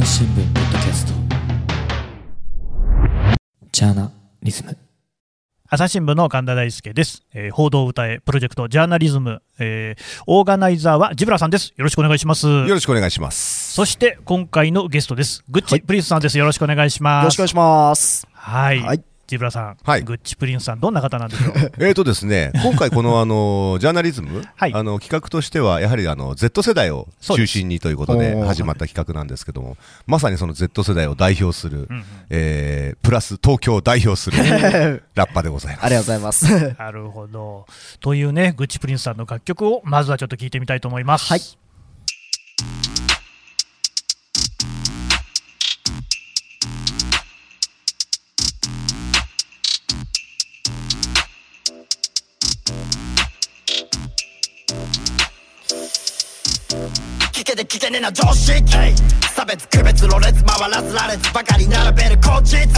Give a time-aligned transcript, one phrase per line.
[0.00, 1.12] 朝日新聞ポッドキャスト。
[3.70, 4.10] ジャーナ
[4.42, 4.78] リズム。
[5.68, 11.74] 朝日新聞の神田大輔です、えー報道歌えプロジェクトジャーナリズム、えーオーガナイザーは Zeebra さんです。
[11.76, 12.46] よろしくお願いします。
[12.46, 13.74] よろしくお願いします。
[13.74, 15.44] そして今回のゲストです。
[15.50, 16.38] Gucci Prince さんです。
[16.38, 17.24] よろしくお願いします。
[17.24, 18.26] よろしくお願いします。
[18.32, 20.02] はい、はい Zeebra さん、はい。
[20.02, 21.54] Gucci Prince さんどんな方なんでしょう？
[21.84, 24.74] えーとですね、今回このあのジャーナリズム、はい。
[24.74, 29.76] あの企画としてはやはりあの Z 世代を中心にということで始まった企画なんですけども、
[30.06, 32.04] まさにその Z 世代を代表する、うんうん。
[32.30, 34.36] えープラス東京を代表する
[35.14, 35.86] ラッパーでございます。
[35.86, 36.74] ありがとうございます。
[36.78, 37.66] なるほど。
[38.00, 41.26] というねグッチプリンスさんの楽曲をまずはちょっと聞いてみたいと思います。
[41.26, 41.40] はい
[57.32, 58.62] 聞けて聞けねえな常識。
[59.34, 62.70] 差別区別ろれつ回らず羅列ばかり並べる口実。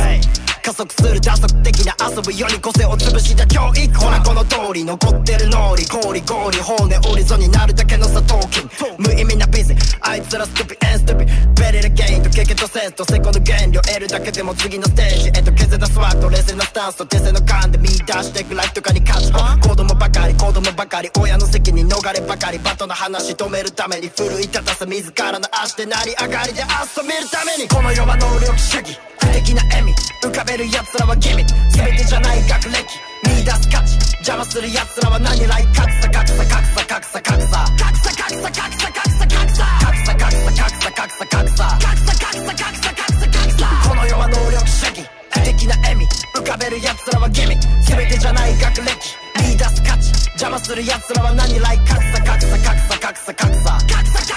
[0.62, 11.24] 加速する打足的な遊ぶより個性を潰した教育ほらこの通り残ってる脳裏氷氷骨折りそうになるだけのサトウキン無意味なビジあいつらストゥピエンストゥピ
[11.60, 27.68] ベリルゲインと経験とセンスとセコの原料得るだけでも次のステージへと削ったスワット冷静なスタンスと手製の勘で見出していくライフとかに勝ち子供ばかり子供ばかり親の責任逃ればかりバトの話止めるために奮い立たせ自らの足で成り上がりで遊べるために。
[27.68, 28.98] この世は能力主義。
[29.18, 32.84] 不敵な笑み浮かべる奴らはギミ全てじゃない学歴。
[33.24, 37.64] 見出す価値邪魔する奴らは何来格差格差格差格差格差格差格差。
[37.72, 41.64] 格差格差格差格差格差格差格差格差。
[41.78, 43.66] 格差格差格差格差格差。
[43.88, 45.06] この世は能力主義。
[45.30, 49.16] 不敵な笑み浮かべる奴らはギミ全てじゃない学歴。
[49.40, 50.12] 見出す価値。
[50.32, 53.88] 邪魔する奴らは何来格差格差格差格差格差格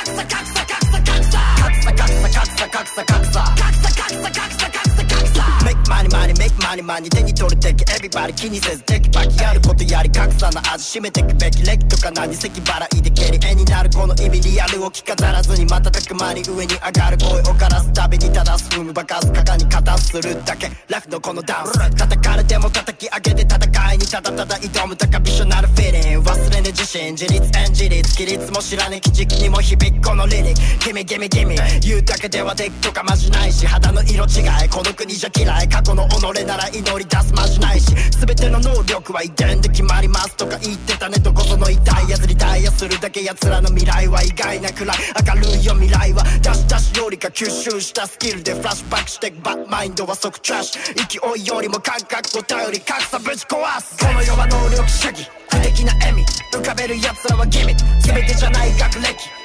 [0.05, 1.39] 差格差格差。
[1.59, 1.91] 格差格差格差格差。
[1.91, 3.43] 格差格差格差格差。
[3.55, 5.64] 格差格差格差格差。
[5.85, 7.09] Make money money make money money.
[7.09, 37.93] 手に取る敵 Everybody 気にせずテキパキやることやり格差の味占めてくべき歴とか何席払いで蹴り絵になるこの意味リアルを着飾らずに瞬く間に上に上がる声を枯らすたびに正す踏むばかすかかに片するだけラフのこのダンス叩かれても叩き上げて戦いにただただ挑む高飛車なるフィーリング忘れね自信自立演じ率規律も知らね基軸にも響くこのリリックギミギミギミ言うだけではできとかまじないし肌の色違いこの国じゃ嫌い過去の己なら祈り出すまじないし
[38.25, 44.97] 全ての能力は遺伝で決まりますとか言ってたねどこその痛いやつリタイアするだけ奴らの未来は意外なくらい。
[45.27, 53.97] 明るいよ未来はダシダシよりか吸収したスキルでフラッシュバックしてバッマインドは即トラッシュ勢いよりも感覚を頼り格差ぶち壊す。
[53.99, 55.29] この世は能力主義。
[55.49, 56.23] 不敵な笑み。
[56.53, 59.34] 浮かべる奴らはギミ全てじゃない学歴。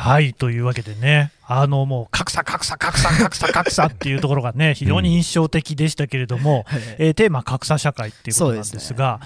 [0.00, 6.64] はいというわけでね、あのもう格差、格差、格差、格差、格差っていうところがね、非常に印象的でしたけれども、
[6.98, 9.18] えーテーマ、格差社会っていうことなんですが、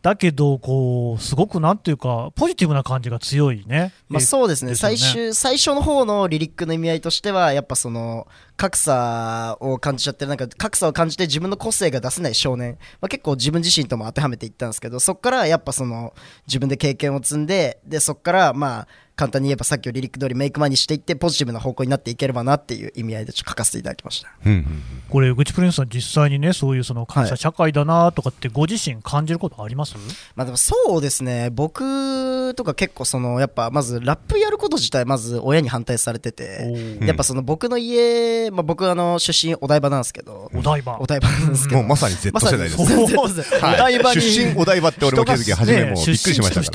[0.00, 3.92] だけどこう、すごくなんていうか、ポジティブな感じが強いね。
[4.08, 4.70] まあそうですね。
[4.70, 4.96] ですよね。
[4.96, 8.28] 最終最初の方のリリックの意味合いとしてはやっぱその
[8.62, 16.14] 格差を感じちゃってるなんか格差を感じて自分の個性が出せない少年、まあ、結構自分自身とも当てはめていったんですけどそこからやっぱその
[16.46, 24.32] 自分で経験を積んででそこからまあ簡単に言えばさっきのリリック通りメイクマにしていってポジティブな方向になっていければなっていう意味合いでちょっと書かせていただきました。
[24.46, 29.94] うんうんこれ、グチプリンスさん、実際にね、そういうその格差はい社会だなとかって、ご自身感じることあります、
[30.34, 31.50] まあでもそうですね。
[31.50, 40.50] 僕とか結構そのやっぱまずラップやること自体まず親に反対されててうんやっぱその僕の家、まあ、僕あの出身お台場なんですけど。
[40.54, 40.98] お台場。
[41.00, 41.80] お台場なんですけど。
[41.80, 42.76] もうまさに Z まさに世代です。
[42.76, 43.74] そう Z 世代はい。
[43.74, 44.20] お台場に。
[44.20, 46.72] 出身お台場って俺も気づき初めもうびっくりしました。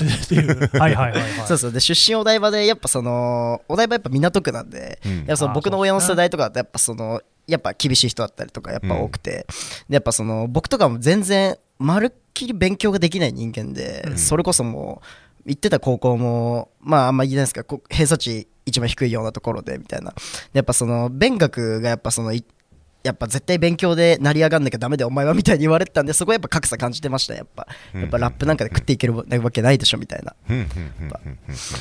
[0.68, 1.48] から。
[1.48, 1.72] そうそう。
[1.72, 5.18] で出身お台場でやっぱそのお台場やっぱ港区なんで、うん。
[5.18, 9.48] やっぱその僕の親の世代とかだとやっぱそのやっぱ厳しい人だったりとかやっぱ多くて、
[9.88, 15.02] でやっぱその僕とかも全然まるっきり勉強ができない人間で、それこそも
[15.46, 20.12] う行ってた高校もまああんま言えないですけどこ偏差値一番低いようなところでみたいな。
[20.12, 20.16] で
[20.54, 22.46] やっぱその勉学がやっぱそのい
[23.04, 27.68] やっぱ絶対勉強で成り上がんなきゃダメでお前はみたいに言われてたんでそこはやっぱ格差感じてましたやっぱ。
[27.94, 30.36] やっぱラップなんかで食っていけるわけないでしょみたいな。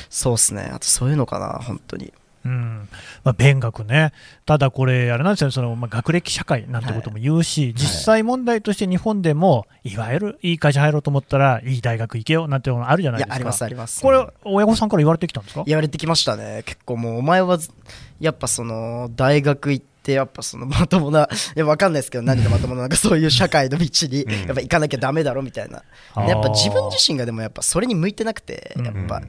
[0.09, 2.13] そうっすねあとそういうのかな本当に
[2.47, 2.89] うん。
[3.25, 4.13] まあ、勉学ね、
[4.45, 13.35] ただこれ、あれなんですよね、そのまあ、学歴社会なんてことも言うし、実際問題として日本でも、いわゆるいい会社入ろうと思ったら、いい大学行けよなんていうのあるじゃないですか。
[13.35, 14.01] ありますあります。
[14.03, 15.65] これ、親御さんから言われてきたんですか？
[15.67, 16.63] 言われてきましたね。
[16.65, 17.71] 結構もうお前はず
[18.21, 25.83] やっぱその大学行ってやっぱその まともないやわかんないですけど何がまともななんかそういう社会の道にやっぱ行かなきゃダメだろみたいな。
[26.29, 28.85] やっぱ自分自身がでもやっぱそれに向いてなくてうん。
[28.87, 29.21] やっぱ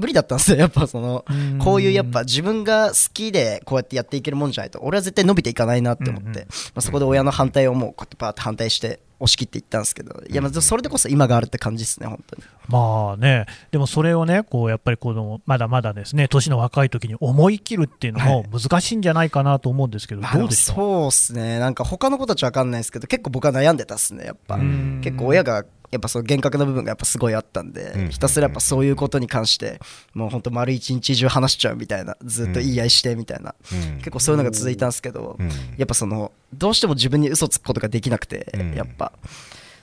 [0.00, 1.58] 無理だったんですよ やっぱそのうん。
[1.58, 6.44] こういうやっぱ自分が好きでこうやってやっていけるもんじゃないと俺は絶対伸びていかないなって思って、うんうんま
[6.76, 12.42] あ、そこで親の反対をもうこうやってパーって反対して押し切っていったんですけどいやまあそれでこそ今があるって感じですね本当に。
[12.68, 21.58] まあね、でもそれをね、こうやっぱりこのまだまだですね、年の若い時に思い切るっていうのも難しいんじゃないかなと思うんですけど、まあどうでしたそうっすね。
[21.58, 24.54] なんか他の子たちわかんないですけど結構僕は悩んでたっすねやっぱ。
[24.54, 25.00] うん。
[25.02, 29.80] 結構親がやっぱその厳格な部分がやっぱすごいあったんで、うんひたすらやっぱそういうことに関して
[30.14, 33.98] もうほんと丸一日中話しちゃうみたいなずっと言い合いしてみたいな、うん。
[33.98, 35.48] 結構そういうのが続いたんですけど、うん。
[35.76, 38.74] やっぱそのどうしても自分に嘘つくことができなくて、うん。
[38.74, 39.12] やっぱ。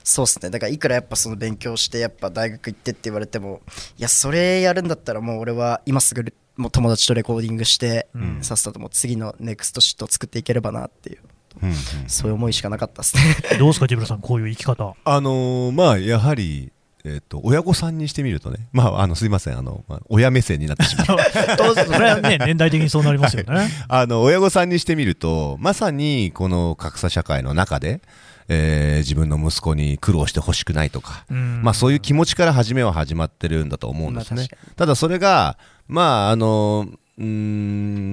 [0.04, 0.50] そうっすね。
[0.50, 3.60] だからいくらやっぱその勉強してやっぱ大学行ってって言われても
[3.98, 8.38] いやそれやるんだったらもう俺は今すぐもう友達とレコーディングして、うん。
[8.42, 11.18] さっさともう次のネクストシットを作っていければなっていう
[11.62, 11.76] うんうん。
[12.06, 13.22] そういう思いしかなかったですね。
[13.58, 14.94] どうですか、ジブラさん、こういう生き方。
[15.04, 16.72] あのーまあやはり
[17.04, 19.58] えっと親御さんにしてみるとね、まあ、あのすいません。
[19.58, 21.06] あの、まあ親目線になってしまう。
[21.56, 23.70] どうぞそれはね、 年代的にそうなりますよね。
[23.88, 28.00] あの親御さんにしてみるとまさにこの格差社会の中で、
[28.48, 31.62] えー自分の息子に苦労してほしくないとか、うん。
[31.62, 34.48] まあ、そういう気持ちから初めは始まってるんだと思うんですね。
[34.76, 35.56] ただそれが、
[35.86, 37.24] まあ、あの、うー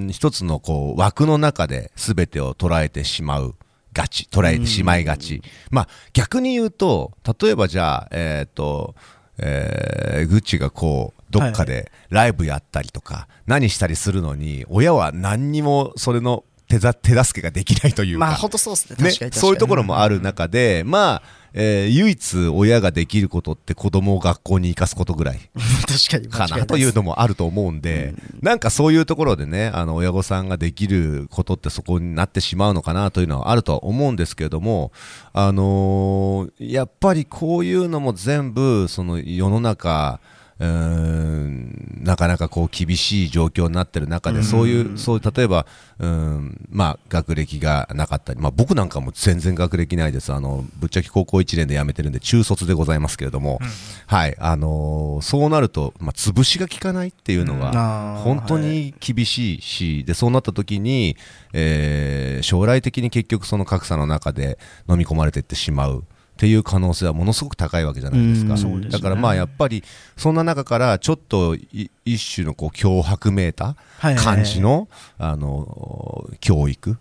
[0.07, 3.55] ん、一つのこう枠の中で全てを捉えてしまう。
[3.93, 5.41] がち、捉えてしまいがち。
[5.71, 8.93] まあ、逆に言うと、例えばじゃあ、えっ、と、
[9.37, 16.43] えーグッチがこう、どっかでライブやったりとか、何したりするのに、親は何にもそれの
[16.75, 18.25] 手ざ手助けができないというか。
[18.25, 18.97] まあ本当そうっすね。
[18.97, 21.21] 確ねかに確かに、そういうところもある中で、まあ、
[21.53, 25.39] えー唯一親ができることって子供を学校に行かすことぐらい。
[25.87, 34.91] 確かにかなというのもあると思うんで、なんかそういうところでね、あの親御さんができることってそこになってしまうのかなというのはあるとは思うんですけれども、
[35.31, 40.19] あのーやっぱりこういうのも全部、その世の中、
[40.59, 45.65] うーんなかなかこう厳しい状況になってる中で、そういう、そう例えば、
[45.99, 53.59] うんまあ、学歴がなかったり、まあ、僕なんかも全然学歴ないです、あのぶっちゃけ高校1年で辞めてるんで、中卒でございますけれども、
[54.07, 57.71] はいあのーそうなると、まあ、潰しが効かないっていうのが、
[58.23, 61.17] 本当に厳しいし、でそうなった時に、
[61.53, 64.59] えー将来的に結局、その格差の中で
[64.89, 66.03] 飲み込まれていってしまう。
[66.35, 68.55] っていう可能性はものすごく高いわけじゃないですか。
[68.55, 69.83] うんだからまあやっぱり
[70.17, 74.25] そんな中からちょっとい一種のこう脅迫めいたはいはいはい。
[74.25, 76.97] 感じのあの教育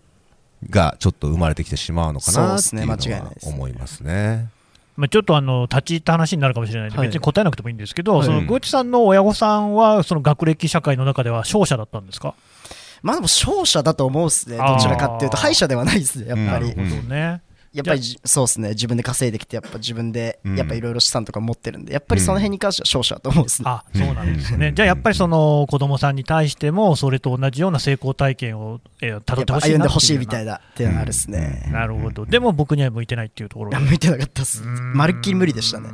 [0.69, 2.91] がちょっと生まれてきてしまうのかなっていうの
[3.25, 4.49] は思いますね。
[4.95, 7.07] まあ、ちょっとあの立ち入った話になるかもしれないんで、はい。
[7.07, 8.25] 別に答えなくてもいいんですけど、はい。
[8.25, 12.33] そのゴチさんの親御さんは、その学歴社会の中では勝者だったんですか、
[13.01, 14.57] まあでも勝者だと思うっすね。
[14.57, 17.41] どちらかっていうと敗者ではないですねやっぱり、うんなるほどね。
[17.75, 18.69] やっぱりじそうですね。
[18.69, 20.55] 自分で稼いできてやっぱ自分でうん。
[20.55, 30.53] やっぱいろいろ資産とか持ってるんでやっぱりその辺に関しては勝者だと思うんですね、あそうなんですね、じゃあやっぱりその子供さんに対しても、それと同じような成功体験をたやどっってほしいなってほしいみたいな。
[30.53, 34.63] なっていうのがあるっすね、なるほど、でも僕には向いてないっていうところ向いてなかったっす。
[34.63, 34.93] うん。
[34.93, 35.89] まるっきり無理でしたね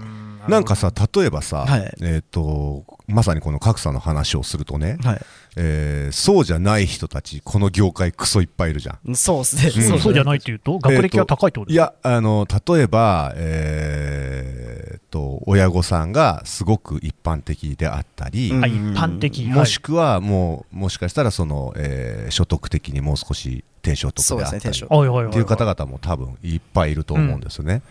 [0.47, 1.93] なんかさ例えばさ、はい。
[2.01, 5.21] えっ、とまさにこの格差の話をするとね、はい。
[5.57, 9.15] えーそうじゃない人たちこの業界クソいっぱいいるじゃん。
[9.15, 9.99] そうっすね、そう。
[9.99, 18.63] そうじゃないっていうと、学歴が高いってこといや、あの、例えば、えーっと、親御さんがすごく一般的であったり、うん。
[18.63, 24.91] あ一般的、もしはいくはもう、もしかしたらその、えー所得的にもう少し低所得であったり、ねっ得。
[24.91, 27.81] はいはいはいていう方々も多分いっぱいいると思うんですよね。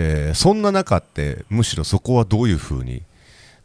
[0.00, 3.02] えーそんな中って、むしろそこはどういうふうに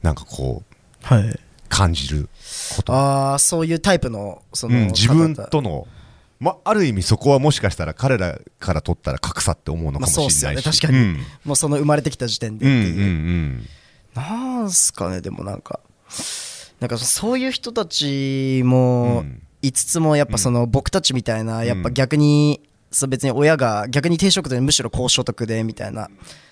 [0.01, 1.39] なんかこう、はい。
[1.69, 2.29] 感じる
[2.75, 5.87] こと、ああそういうタイプのその、うん、自分との、
[6.39, 10.77] ま、ある意味そこはもしかしたら彼らから取ったら格差って思うのかもしれないし、まあそうっすよね。
[10.77, 10.97] 確かに。
[10.99, 11.17] うん。
[11.45, 13.67] もうその生まれてきた時点でっていう、うんうんうん。
[14.13, 15.79] なんすかねでもなんか。
[16.79, 19.41] なんかそういう人たちもうん。
[19.63, 22.61] 5つもやっぱその僕たちみたいなやっぱ逆に
[22.93, 26.09] そう別に親が逆に低所得でむしろ高所得でみたいな。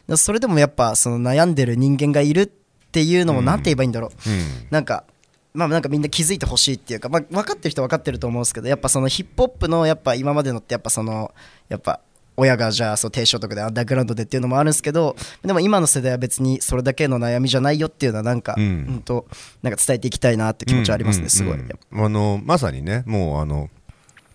[0.07, 2.48] だそれでもやっぱその悩んでる人間がいるっ
[2.91, 4.29] ていうのもうんなんて言えばいいんだろう。
[4.29, 4.67] うん。
[4.69, 5.05] なんか
[5.53, 11.33] まあなんかみんな気づいてほしいっていうか、まあ、分かってる人は分かってると思うんですけどやっぱそのヒップホップのやっぱ今までのってやっぱその
[11.69, 12.00] やっぱ
[12.38, 19.27] 親がじゃあそう低所得でアンダーグラウンドでっていうのもあるんですけどでも今の世代は別にそれだけの悩みじゃないよっていうのはなんか、ううんん、と
[19.62, 21.69] なんか伝えていきたいなって気持ちはありますね、すごい、うんうん。
[21.91, 23.69] うんあのまさにねもうあの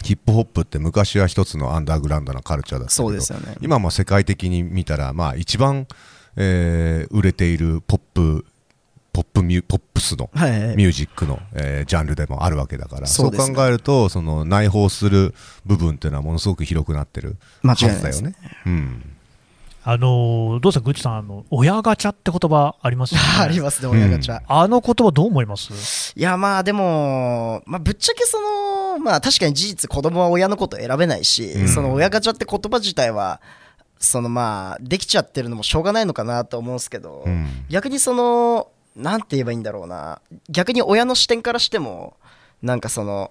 [0.02, 3.56] ヒップホップって昔は一つのアンダーグラウンドなカルチャーだったけどそうですよね。
[3.60, 5.86] 今も世界的に見たら、まあ、一番、
[6.36, 8.44] えー売れているポップ
[9.12, 13.56] ポップミュポップスのミュージックの、えージャンルでもあるわけだからそううそですね。
[13.56, 15.34] 考えるとその内包する
[15.64, 18.34] 部分っていうのはものすごく広くなってる間はずだよね。
[18.66, 19.12] うん。
[19.88, 23.26] あのどうですか、グッチさん、あの親ガチャって言葉ありますよね？
[23.40, 26.12] ありますね親ガチャ、あの言葉どう思います？
[26.16, 28.46] いやまあでも、まあ、ぶっちゃけその
[28.98, 31.68] まあ確かに事実子供は親のこと選べないし、うん。
[31.68, 33.40] その親ガチャって言葉自体は
[33.98, 37.46] そのまあできちゃってるのもしょうがないのかなと思うんですけど、うん。
[37.68, 40.20] 逆にそのなんて言えばいいんだろうな。
[40.48, 42.16] 逆に親の視点からしても
[42.62, 43.30] なんかその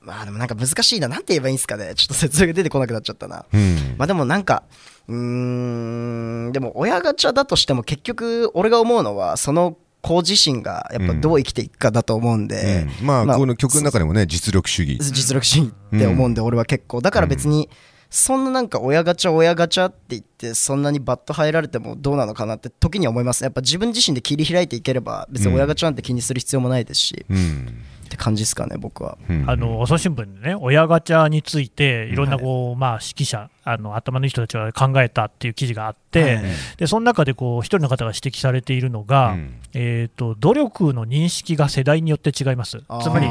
[0.00, 1.08] まあでもなんか難しいな。
[1.08, 1.94] なんて言えばいいんですかね。
[1.94, 3.46] ちょっと説明が出てこなくなっちゃったな。
[3.52, 3.94] うん。
[3.96, 4.62] まあでもなんか
[5.08, 13.06] うーんでも親ガチャだとしても結局俺が思うのはその子自身がやっぱどう生きていくかだと思うんで、うん。
[13.06, 14.98] まあ、まあこの曲の中でもね実力主義。
[15.00, 17.00] 実力主義って思うんで俺は結構。
[17.00, 17.70] だから別に
[18.14, 23.42] そんななんか親ガチャ親ガチャって言ってそんなにバッと入られてもどうなのかなって時には思います。
[23.42, 27.84] やっぱ自分自身で切り開いていければ別に親ガチャなんて気にする必要もないですし、うん。
[28.04, 29.18] って感じですかね僕は。
[29.28, 29.44] うん。
[29.50, 36.44] あの朝日新聞でね、親ガチャについて、いろんなこう、まあ、指揮者、あの頭のいい人たちが考えたっていう記事があって、はい。
[36.76, 39.54] でその中でこう一人の方が指摘されているのが、うん。
[39.72, 42.78] えーと、努力の認識が世代によって違います。
[43.02, 43.28] つまり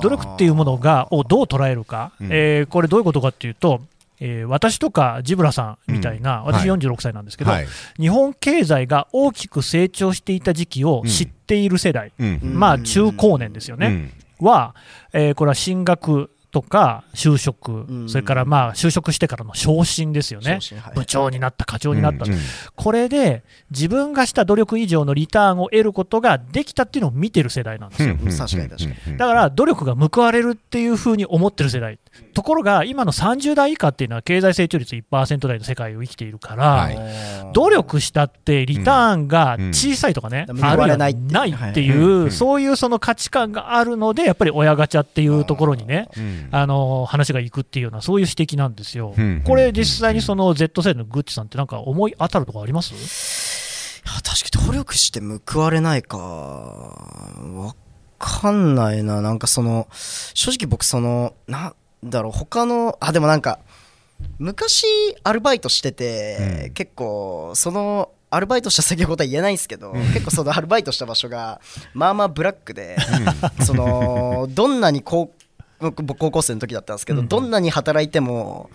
[0.00, 2.28] 努力っていうものがをどう捉えるか、うん。
[2.30, 3.80] えーこれ、どういうことかっていうと、
[4.20, 6.44] えー私とかジブラさんみたいな、うん。
[6.46, 6.78] 私はい。
[6.78, 7.66] 46歳なんですけど、はい。
[7.98, 12.40] 日本経済が大きく成長していた時期を知っている世代、うん。
[12.42, 14.10] まあ中高年ですよね。
[14.40, 14.46] うん。
[14.46, 14.74] は、
[15.12, 18.08] えーこれは進学とか就職、ん。
[18.08, 20.60] それからまあ就職してからの昇進ですよね。
[20.82, 22.32] はい、部長になった、課長になった、うん。
[22.32, 22.38] うん。
[22.76, 28.14] これで自分がした努力以上のリターンを得ることができたっていうのを見てる世代なんですよ。
[28.20, 28.30] うん。
[28.30, 28.36] うん。
[28.36, 28.94] 確かに確かに。
[29.08, 31.98] うんだから努力が報われるっていうふうに思ってる世代、
[32.34, 36.98] ところが今の30代以下っていうのは経済成長率1%台の世界を生きているから、はい。
[37.54, 40.64] 努力したってリターンが小さいとかね、うん。
[40.64, 42.30] あるいは報われないないっていうっていう、うん。
[42.30, 46.48] そういうその価値観があるので、やっぱり親ガチャっていうところにね、うん。
[46.50, 49.14] あの話がいくっていうような、そういう指摘なんですよ。
[49.16, 49.42] うん。
[49.44, 52.92] これ、実際にその Z 世代のグッチさんって、なんか思い当たるところあります？
[52.94, 52.96] い
[54.08, 57.74] や確かに努力して報われないかわ
[58.18, 59.22] かんないな。
[59.22, 62.32] なんかその正直僕そのなんだろう。
[62.32, 63.58] 他のあでもなんか
[64.38, 64.86] 昔
[65.24, 66.72] アルバイトしてて、うん。
[66.74, 71.60] 結構そのアルバイトした先のことは言えないんですけど、結構そのアルバイトした場所が
[71.92, 72.96] まあまあブラックで、
[73.64, 75.32] そのどんなに高
[75.80, 77.28] 僕僕高校生の時だったんですけど、うん。
[77.28, 78.70] どんなに働いても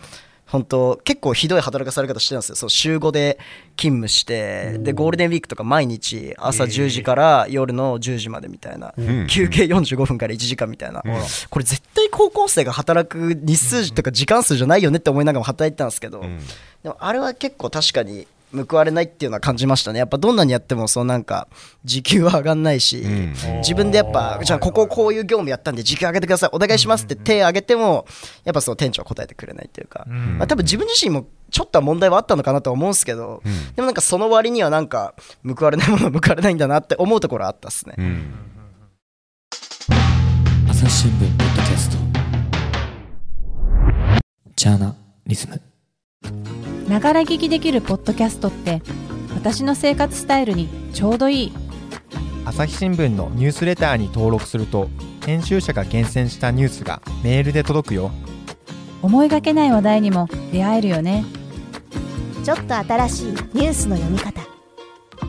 [0.47, 2.55] 本当結構ひどい働かされ方してるんですよ。
[2.55, 3.37] そう週5で
[3.75, 9.27] 勤務してでゴールデンウィークとか毎日朝10時から夜の10時までみたいな、ん。
[9.27, 11.03] 休憩45分から1時間みたいな、
[11.49, 16.39] これ絶対高校生が働く日数とか時間数じゃないよねって思いながらも働いてたんですけど、ん。
[16.83, 19.99] でもあれは結構確かに報われないっていうのは感じましたね。
[19.99, 21.47] やっぱどんなにやってもそうなんか
[21.83, 23.33] 時給は上がんないし、ん。
[23.59, 26.49] 自分でやっぱじゃあこここういう業務やったんで時給上げてください。
[26.53, 28.05] お願いしますって手挙げても
[28.45, 30.37] やっぱその店長は答えてくれないっていうか、ん。
[30.37, 33.41] まあ、多分自分自身もちょっとは問題はあったのかなとは思うんですけど、
[33.75, 35.13] でもなんかその割にはなんか
[35.45, 38.33] 報われないものは報われないんだなって思うところはあったっすね、うん。
[40.69, 41.97] 朝日新聞ポッドキャスト。
[44.55, 45.61] ジャーナリズム
[46.87, 48.81] ながら聞きできるポッドキャストって
[49.35, 51.53] 私の生活スタイルにちょうどいい。
[52.45, 54.89] 朝日新聞のニュースレターに登録すると
[55.25, 58.11] 編集者が厳選したニュースがメールで届くよ。
[59.01, 61.25] 思いがけない話題にも出会えるよね。
[62.45, 64.41] ちょっと新しいニュースの読み方。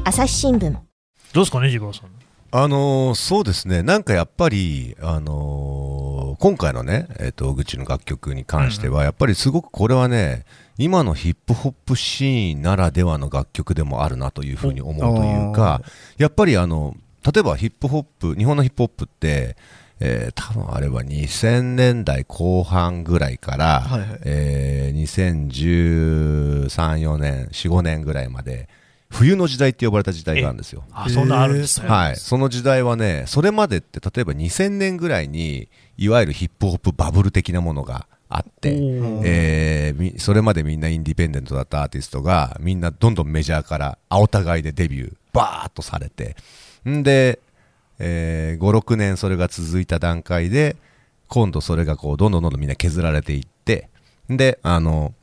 [0.05, 0.71] 朝日新聞。
[0.71, 2.11] どうですかね、ジブラさん。
[2.51, 10.45] あのーそうですね、なんかやっぱり、あのー今回のね、えっ、と、グッチの楽曲に関しては、やっぱりすごくこれはね、
[10.79, 15.83] 今のヒップホップシーンならではの楽曲でもあるなというふうに思うというか、
[16.17, 19.57] やっぱりあの、例えばヒップホップ、日本のヒップホップって、
[20.01, 24.99] えー多分あれは2000年代後半ぐらいから、はいはいえー
[26.69, 28.69] 2013、4年、4、5年ぐらいまで、
[29.11, 30.85] 冬の時代って呼ばれた時代があるんですよ。
[30.93, 31.89] あ、そんなあるんですね。
[31.89, 38.71] はい、その時代はね、それまでって例えば2000年ぐらいにいわゆるヒップホップバブル的なものがあって、
[39.25, 46.37] えーみそれまでみんなインディペンデントだったアーティストがみんなどんどんメジャーから青互いでデビューバーッとされて
[46.89, 47.39] んで、
[47.99, 50.77] えー56年それが続いた段階で
[51.29, 53.89] 今度それがこうどんどんどんどんみんな削られていって
[54.29, 55.15] であの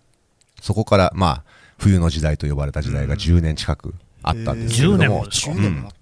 [0.61, 1.43] そこからまあ
[1.77, 3.93] 冬の時代と呼ばれた時代が10年近く
[4.23, 5.93] あったんですけれど10年ももですか10年もあっ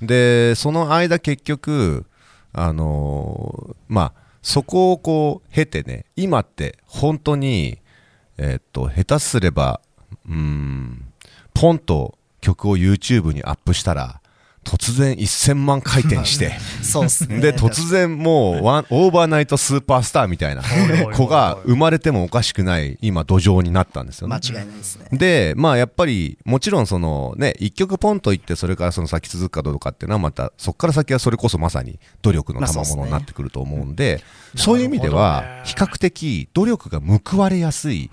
[0.00, 0.06] た。
[0.06, 2.04] でその間結局
[2.52, 7.78] あのーまあそこをこう経てね今って本当に
[8.38, 9.80] えっと下手すれば
[10.28, 11.12] うん
[11.54, 14.21] ポンと曲を YouTube にアップしたら
[14.64, 16.52] 突然1000万回転して。
[16.82, 17.40] そうっすね。
[17.40, 20.62] で突然もうワンオーバーナイトスーパースターみたいな。
[21.14, 24.34] 子が生まれてもおかしくない今土壌になったんですよね。
[24.34, 25.06] 間違いないですね。
[25.12, 34.22] でまあやっぱりもちろんそのね一曲ポンといってそれからその先続くかどうかっていうのはまたそこから先はそれこそまさに努力の賜物になってくると思うんで
[34.56, 38.10] そういう意味では比較的努力が報われやすい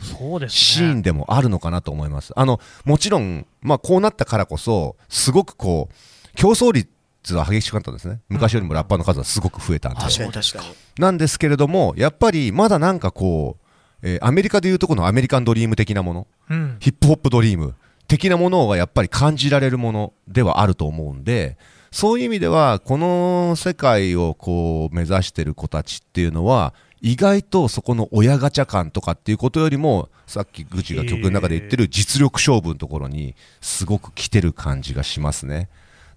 [0.48, 2.34] シーンでもあるのかなと思います。
[2.36, 5.94] あのもちろん、まあ、こうなったからこそすごくこう
[6.40, 8.22] 競争率は激しくなったんですね。
[8.30, 10.24] 昔よりもラッパーの数はすごく増えたんで、確か。
[10.24, 10.74] に確かに。
[10.98, 13.58] なんですけれどもやっぱりまだなんかこ
[14.02, 16.78] う、えーアメリカでいうとこのアメリカンドリーム的なものうん。
[16.80, 17.76] ヒップホップドリーム
[18.08, 21.58] 的なものがやっぱり感じられるものではあると思うんで
[21.92, 35.70] そういう意味ではこの世界をこう目指してる子たちっていうのは意外とそこの親ガチャ感とかっていうことよりもさっきグチが曲の中で言ってる実力勝負のところにすごく来てる感じがしますね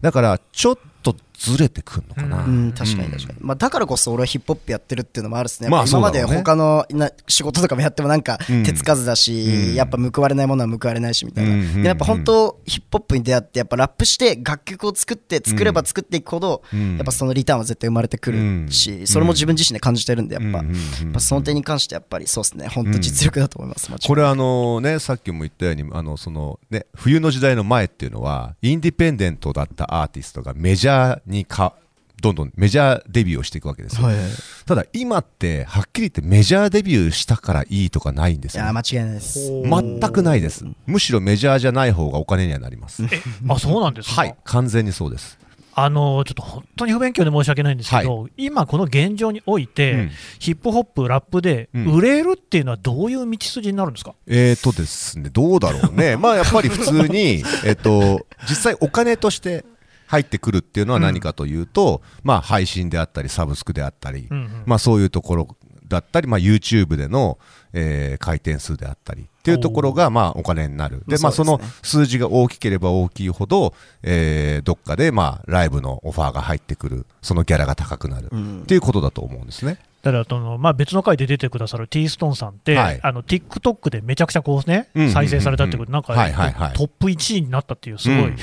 [0.03, 8.63] だからちょっとずれてくんのかな、うん、確かに確かに、まあ、だからこそ俺はヒップホップやってるっていうのもあるですね、まあ今まで他のな仕事とかもやってもなんかうん。
[8.63, 9.75] 手つかずだし、うん。
[9.75, 16.97] やっぱ報われないものは報われないしみたいな、でやっぱ本当ヒップホップに出会ってやっぱラップして楽曲を作って作れば作っていくほど、うん。
[16.97, 19.07] やっぱそのリターンは絶対生まれてくるし、うん。
[19.07, 20.65] それも自分自身で感じてるんでやっぱ,、
[21.13, 22.69] ぱその点に関してやっぱりそうですね。
[22.69, 31.75] 本当実力だと思います、これあのねさっきも言ったようにあのそのね冬の時代の前っていうのはインディペンデントだったアーティストがメジャーにか
[32.23, 34.25] どんどんメジャーデビューをしていくわけですよ、はいはい。
[34.27, 34.29] い
[34.65, 39.51] ただ今ってはっきり言ってメジャーデビューしたからいいとかないんですよ、や間違いないです。
[39.51, 40.65] 全くないです。
[40.87, 43.03] むしろメジャーじゃない方がお金にはなります。
[43.49, 45.39] あそうなんですか、はい完全にそうです。
[45.75, 50.11] あのちょっと本当に不勉強で申し訳ないんですけど、今、この現状において、うん。
[50.39, 51.95] ヒップホップ、ラップでうん。
[51.95, 59.65] 売れるっていうのはどういう道筋になるんですか、えーとですね、どうだろうね、 まあやっぱり普通に、えっと、実際、お金として
[60.13, 64.63] 入ってくるっていうのは何かというと、まあ配信であったり、サブスクであったり、うんうん。
[64.67, 65.49] まあそういうところ
[65.89, 67.39] だったり、まあ、YouTube での、
[67.73, 73.73] えー回転数であったりっていうところがまあお金になる、でまあ、その数字が大きければ大きいほど、
[74.03, 78.27] えーどっかでまあライブのオファーが入ってくる、そのギャラが高くなる。
[78.27, 79.79] っていうことだと思うんですね。
[80.03, 83.01] だからその、まあ、別の回で出てくださる T ストーンさんって、はい。
[83.03, 86.77] あの TikTok でめちゃくちゃこう、ね再生されたってことで、なんか、はいはいはい。
[86.77, 88.37] トップ1位になったっていう、すごい、うん。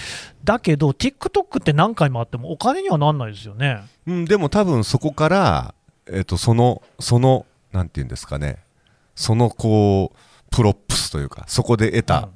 [0.43, 3.81] だけど、TikTok って何回もあっても、お金にはなんないですよね。
[4.07, 5.73] うん、でも多分そこから、
[6.11, 8.59] えっとそのそのなんていうんですかね。
[9.13, 10.17] そのこう
[10.49, 12.29] プロップスというかそこで得た、うん。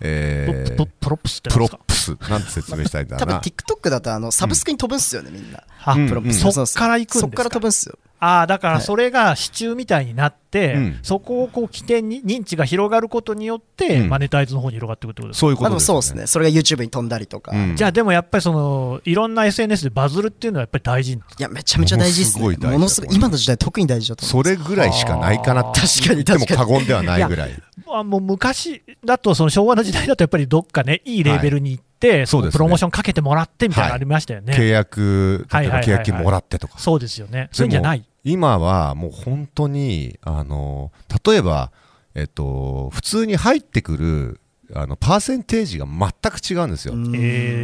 [0.00, 5.62] えープロップスってプロップスなんて説明したいんだ多分ろうな TikTok だとあのサブスクに飛ぶんすよね、みんな。
[5.84, 6.08] あうん。
[6.08, 6.50] プロップス。
[6.50, 7.20] そっから行くんですか？
[7.20, 8.82] そっから飛ぶんすよああだからはい。
[8.82, 10.98] それが支柱みたいになって、うん。
[11.02, 14.08] そこをこう起点に認知が広がることによって、うん。
[14.08, 15.40] マネタイズの方に広がっていくってことですか？
[15.40, 16.02] そういうことですよね。
[16.02, 16.26] そうですね。
[16.28, 17.72] それが YouTube に飛んだりとか、うん。
[17.72, 21.42] いじゃあでもやっぱりそのいろんな SNS でバズるっていうのはやっぱり大事なんですか？
[21.42, 22.44] やめちゃめちゃ大事ですね。
[22.44, 22.78] ものすごい大事だと思います。
[22.78, 26.70] ものすごい今の時代特に大事だと思それぐらいしかないかなって確かにでも確かに。
[26.70, 32.58] 過言ではないぐらいあもう昔だとその昭和の時代だとやっぱりどっかねいいレーベルに行って、そうですね。
[32.58, 36.78] プロモーションかけてもらってみたいなのありましたよね、契約例えばはいはいはいはい契約金もらってとか。
[36.78, 37.48] そうですよね。
[37.52, 40.92] そういうんじゃない今はもう本当にあの
[41.24, 41.72] 例えば、
[42.14, 44.40] えっと、普通に入ってくる
[44.74, 46.94] あのパーセンテージが全く違うんですよ。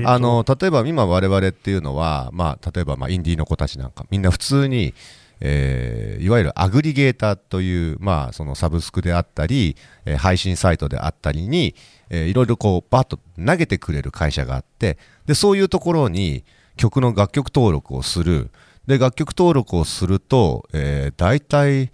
[0.07, 4.94] あの例えば今我々っていうのは、まあ、例えばまあインディーの子たちなんかみんな普通に、
[5.40, 11.75] えーいわゆるアグリゲーターという、まあ、そのサブスクであったり、えー配信サイトであったりに、
[12.11, 16.44] えーいろいろこうバッと投げてくれる会社があってでそういうところに
[16.77, 18.51] 曲の楽曲登録をする
[18.88, 21.92] で楽曲登録をすると、えー、大体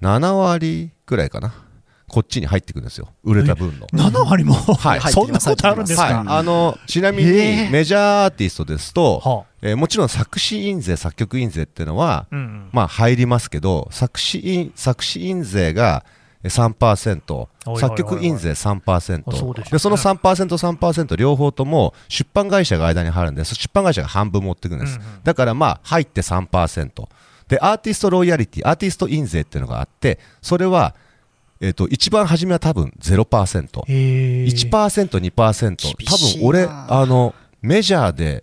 [0.00, 1.52] 7割ぐらいかな。
[2.08, 3.08] こっちに入ってくるんですよ。
[3.22, 3.86] 売れた分の。
[3.88, 5.00] 7割も、はい。
[5.12, 7.66] そんなことあるんですか、はい、あのちなみにえ。
[7.68, 12.68] ーメジャーアーティストですと、はえーもちろん作詞印税作曲印税っていうのは、うんうん。
[12.72, 17.80] まあ入りますけど作詞印作詞印税がえー3%おいおいおいおい。
[17.80, 19.70] 作曲印税あそうで3%ね。
[19.70, 25.22] でその 3%3% 両方とも出版会社が間に入るんでそ出版会社が半分持っていくんです、うんうん。
[25.22, 27.08] だからまあ入って3%
[27.48, 30.94] でアーティストロイヤリティアーティスト印税っていうのがあってそれは、
[31.62, 33.82] えー、と一番初めは多分0%。
[33.88, 36.10] えー1%、2%、厳しいな。
[36.10, 38.42] 多分俺、あの、メジャーで、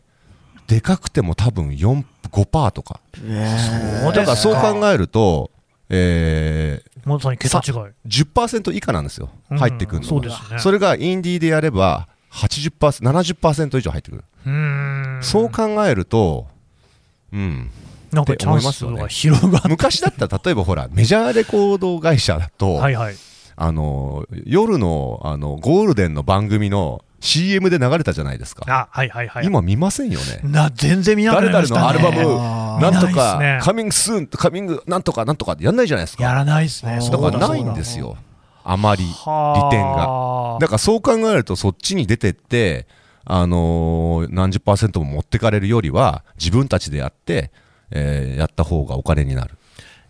[0.68, 3.02] でかくても多分4、5%とか。
[4.14, 5.52] だからそう考えると、
[5.90, 7.74] えまさに桁違い。
[7.74, 10.60] ー、10%以下なんですよ、うん入ってくるのそうですね。
[10.60, 14.24] それがインディーでやれば80%、70%以上入ってくる。
[14.46, 16.48] うーんそう考えると、
[17.34, 17.70] うん、
[18.12, 23.16] なんかチャンスが広がっ昔だったら例えばほらメジャーレコード会社だと、はいはい。
[23.62, 29.46] あの夜のあのゴールデンの番組の CM で流れたじゃないですか、あ、はいはいはい。
[29.46, 30.42] 今見ませんよね。
[30.44, 32.00] な、全然見なくな誰りましたね。
[32.00, 36.24] 々のアルバムあなんとかすねカミングスーンカミングなんとかなんとかってやんないじゃないですか。
[36.24, 37.00] やらないですね。
[37.00, 38.18] だからないんですよ。
[38.64, 39.10] あまり利
[39.72, 40.58] 点がが。
[40.60, 42.88] だからそう考えるとそっちに出てって
[43.26, 47.52] あのー何十パーセントも持ってかれるよりは自分たちでやって、
[47.92, 49.58] えーやった方がお金になる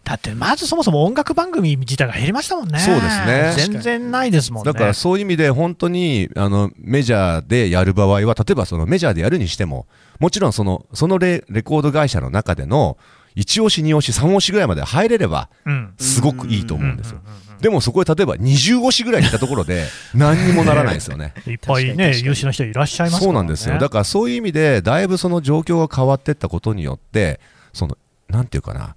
[0.09, 2.79] だってまずそもそも音楽番組自体が減りましたもんね。
[2.79, 4.73] そうですね全然ないですもんね。
[4.73, 9.85] だからそういう意味で本当にあのメジャーでやる場合は例えばそのメジャーでやるにしても
[10.19, 12.97] もちろんそのそのレレコード会社の中での
[13.35, 15.93] 1押し2押し3押しぐらいまで入れればうん。
[15.99, 17.19] すごくいいと思うんですよ
[17.61, 23.25] でもそこへ例えば20押しぐらいにいったところで 何にもならないですよねいっぱいね、優秀な人いらっしゃいますからね。
[23.25, 27.39] そうなんですよだからそういう意味でだいぶその状況が変わっていったことによって
[27.73, 27.95] その
[28.27, 28.95] なんていうかな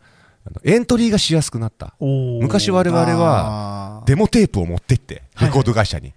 [0.65, 1.95] エントリーがしやすくなった。
[2.01, 6.13] 昔我々はデモテープを持ってってレコード会社に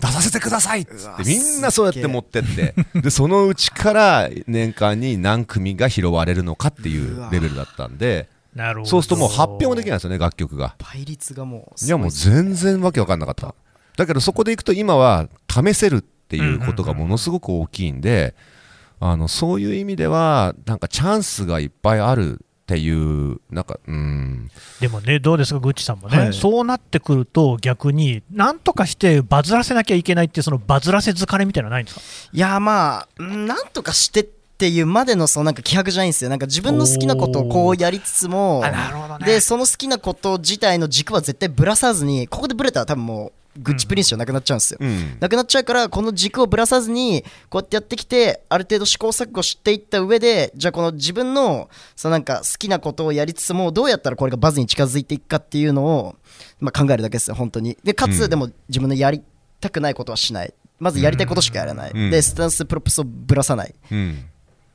[0.00, 2.74] 出させてくださいっつってみんなそうやって持ってって。
[3.00, 8.90] でそのうちから年間に何組が拾われるのかっていうレベルだったんでなるほど。
[8.90, 10.76] そうするともう発表もできないんですよね楽曲が。
[10.92, 13.54] 倍率がもういやもう全然わけわかんなかった。
[13.96, 18.34] だけどそこでいくと今は試せるっていうことがものすごく大きいんで
[19.00, 24.50] あのそういう意味ではなんかチャンスがいっぱいあるっていうなんかうん。
[24.80, 26.32] でもね、どうですか、グッチさんもね、はい。
[26.32, 32.02] そうなってくると、逆に、なんとかしてバズらせなきゃいけないっていう、そのバズらせ疲れみたいなのないんですか？
[32.32, 36.30] いやまあうんなんとかしてっていうまでのそのなんか気迫じゃないんですよ。
[36.30, 45.16] なんか自分の好きなことをこうやりつつもなるほどでその好きなこと自体の軸は絶対ぶらさずにここでぶれたら多分もうグッチプリンスじゃなくなっちゃうんですよ、うん。
[45.20, 56.16] なくなっちゃうからこの軸をぶらさずにこうやってやってきてある程度試行錯誤していった上でじゃあこの自分のそのなんか好きなことをやりつつもどうやったらこれがバズに近づいていくかっていうのを、
[56.60, 57.76] まあ、考えるだけですよ本当に。
[57.84, 58.12] でかうん。
[58.12, 59.22] つでも自分のやり
[59.60, 60.54] たくないことはしない。
[60.78, 62.10] まずやりたいことしかやらない、うん。
[62.10, 63.74] でスタンスプロップスをぶらさない。
[63.90, 64.24] うん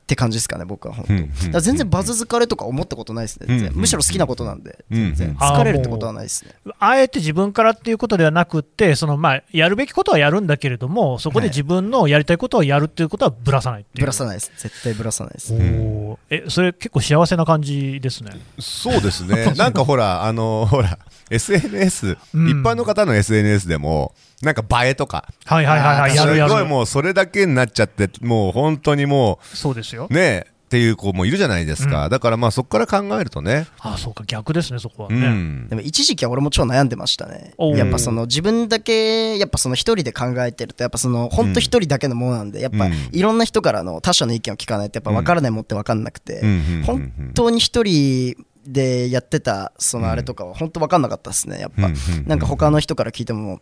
[0.08, 3.72] って感じですかね僕は本当、う全然バズ疲れとか思ったことないですね全然。
[3.72, 6.52] うんむしろ好きなことなんでうん全然疲れるってことはないですね。
[6.78, 13.86] あえて自分からっていうことではなくって、そのまあやるべきことはやるんだけれども、そこで自分のやりたいことをやるっていうことはぶらさない。
[13.94, 14.50] ぶらさないです。
[14.56, 16.16] 絶対ぶらさないですおー。
[16.30, 18.32] えそれ結構幸せな感じですね。
[18.58, 19.52] そうですね。
[19.56, 20.98] なんかほらあのほら
[21.30, 22.48] SNS、うん。
[22.48, 25.28] 一般の方の SNS でもなんか映えとか。
[25.44, 26.68] はいはいはいはい、やるやすごいる。
[26.68, 30.08] もうそれだけになっちゃってもう本当にもそうですよ。
[30.10, 30.14] う。
[30.14, 35.26] ねっていう子もいるじゃないですか、だからまあそこから考えるとね、あそうか、逆ですね、そこはうね。
[35.28, 35.66] ん。
[35.66, 37.54] でも一時期は俺も超悩んでましたね。
[37.74, 42.92] やっぱその自分だけやっぱその一人で考えてるとやっぱその本当一人だけのものなんでやっぱうん。
[43.12, 46.82] いろんな人からの他者の意見を聞かないとやっぱ分からないもんって分かんなくてうんうんうんうん。
[46.82, 48.36] 本当に一人
[48.70, 51.90] でやってたそのあれとかは本当分かんなかったですねやっぱ。
[52.26, 53.60] なんか他の人から聞いても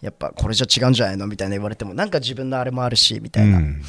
[0.00, 1.26] やっぱこれじゃ違うんじゃないの？
[1.26, 3.58] みたいな言われてもなんか自分のあれもあるしみたいな。
[3.58, 3.82] うん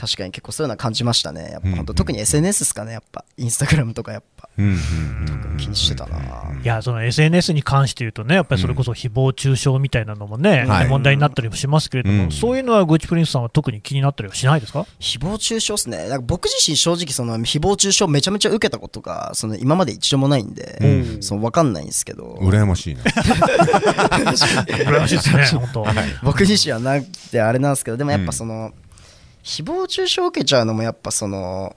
[0.00, 1.50] 確かに結構そういうのは感じましたね。
[1.52, 3.24] やっぱうん本当特に SNS ですかねやっぱ。
[3.36, 4.48] インスタグラムとかやっぱ。
[4.56, 6.16] うんうん気にしてたな。
[6.62, 10.88] いやその SNS に関して言うとね、やっぱりそれこそ誹謗中傷みたいなのもね、はい。
[10.88, 14.86] 問題になったりもしますけれども、うんそういうのはグッチプリンスさんは特に気になったりはしないですか？
[14.98, 16.08] 誹謗中傷っすね。
[16.08, 21.22] なんか僕自身正直その誹謗中傷めちゃめちゃ受けたことがその今まで一度もないんで、うん。
[21.22, 22.38] その分かんないんですけど。
[22.40, 23.02] 羨ましいな。
[23.02, 25.86] 羨ましいですね、 本当。
[26.22, 28.72] 僕自身はなくてあれなんですけどでもやっぱその、
[29.42, 31.76] 誹謗中傷を受けちゃうのもやっぱその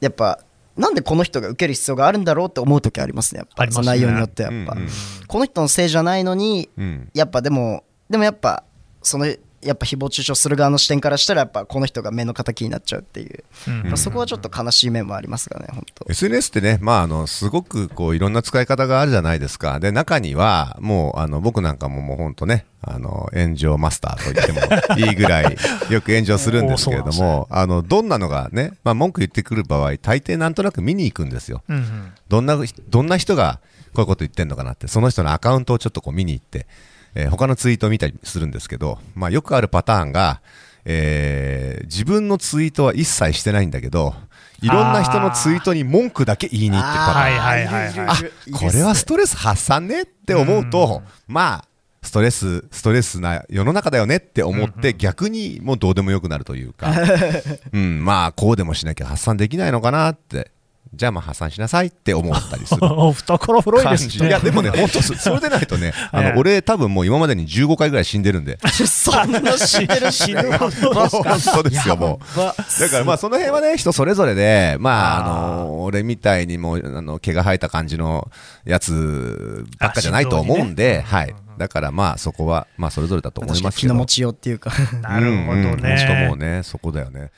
[0.00, 0.40] やっぱ
[0.76, 3.66] なんでこの人が受ける必要があるんだろうって思う時ありますねやっぱ。
[3.66, 3.72] ね。
[3.72, 4.88] その内容によってやっぱ、うんうん。
[5.26, 7.10] この人のせいじゃないのにうん。
[7.14, 8.64] やっぱでもでもやっぱ
[9.02, 9.26] その
[9.62, 13.82] やっぱ誹謗中傷する側の視点からしたらやっぱこの人が目の敵になっちゃうっていう、うん。
[13.84, 16.04] まあそこはちょっと悲しい面もありますがね本当。
[16.10, 25.56] SNS ってね、まあ、あのすごくこういろんな使い方があるじゃないですか、で中にはもうあの僕なんかももう本当ね、あの炎上マスターと言ってもいいぐらい
[25.90, 31.62] よく炎上するんですけれども、 あのどんなのがね、まあ、文句言ってくる場合、大抵なんとなく見に行くんですよ。
[31.68, 32.12] うんうん。
[32.28, 33.60] どんなどんな人が
[33.94, 36.66] こういうこと言ってんのかなって、その人のアカウントをちょっとこう見に行って、
[37.14, 40.40] えー他のツイートを見たりするんですけど、まあ、よくあるパターンが、
[40.84, 44.14] えー自分のツイートは一切してないんだけど、
[44.62, 47.22] いろんな人のツイートに文句だけ言いに行ってるパターン。
[47.22, 48.08] はいはいはいはい。
[48.08, 51.68] あこれはストレス発散ねって思うと、まあ、
[52.02, 56.92] ストレス、ストレスな世の中だよねって思って、逆にもうどうでもよくなるというか、
[57.72, 60.50] うん、まあ、こうでもしなきゃ発散できないのかなって、
[60.94, 62.80] じゃあまあ破産しなさいって思ったりする。
[62.86, 64.10] 懐広い感ですね。
[64.10, 64.26] じ。
[64.26, 68.58] いやでもね 本当そそれでないとねあええの俺多分もう今までに15回ぐらい死んでるんで。
[68.86, 72.38] そんな死んでるん死ぬほど本当ですよもう。
[72.38, 78.30] ばだからまあその辺はね人それぞれでまああの俺みたいにもうあの毛が生えた感じの
[78.66, 81.34] やつばっかじゃないと思うんで、はい。
[81.58, 83.68] だからまあそこはまあそれぞれだと思いますけど。
[83.68, 84.72] に気の持ちようっていうか。
[85.00, 86.56] なるほどうんうん本当もうね。
[86.58, 87.30] ねそこだよね